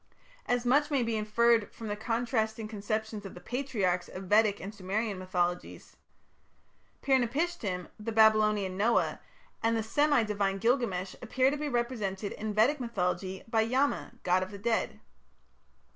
As 0.47 0.65
much 0.65 0.89
may 0.89 1.03
be 1.03 1.15
inferred 1.15 1.71
from 1.71 1.87
the 1.87 1.95
contrasting 1.95 2.67
conceptions 2.67 3.23
of 3.23 3.35
the 3.35 3.39
Patriarchs 3.39 4.07
of 4.07 4.23
Vedic 4.23 4.59
and 4.59 4.73
Sumerian 4.73 5.19
mythologies. 5.19 5.95
Pir 7.03 7.19
napishtim, 7.19 7.87
the 7.99 8.11
Babylonian 8.11 8.75
Noah, 8.75 9.19
and 9.61 9.77
the 9.77 9.83
semi 9.83 10.23
divine 10.23 10.57
Gilgamesh 10.57 11.13
appear 11.21 11.51
to 11.51 11.55
be 11.57 11.69
represented 11.69 12.31
in 12.31 12.51
Vedic 12.55 12.79
mythology 12.79 13.43
by 13.47 13.61
Yama, 13.61 14.13
god 14.23 14.41
of 14.41 14.49
the 14.49 14.57
dead. 14.57 14.99